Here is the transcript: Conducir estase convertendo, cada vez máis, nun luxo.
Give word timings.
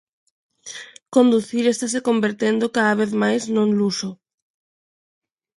Conducir 1.15 1.63
estase 1.67 1.99
convertendo, 2.07 2.73
cada 2.77 2.93
vez 2.99 3.11
máis, 3.21 3.43
nun 3.53 3.69
luxo. 3.79 4.09